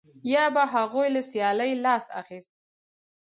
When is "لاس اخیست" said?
1.83-2.53